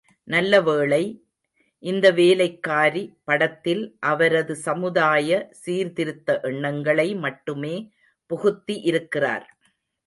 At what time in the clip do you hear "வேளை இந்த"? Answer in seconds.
0.61-2.11